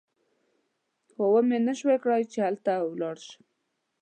خو 1.11 1.23
ومې 1.33 1.57
نه 1.67 1.73
شوای 1.79 1.97
کړای 2.03 2.23
چې 2.31 2.37
هلته 2.47 2.71
ولاړ 2.93 3.17
شم. 3.27 3.41